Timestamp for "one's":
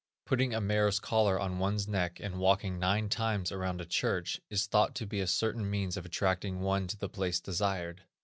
1.59-1.87